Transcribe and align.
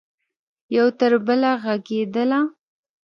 یو 0.75 0.85
تربله 0.99 1.51
ږغیدله 1.63 2.39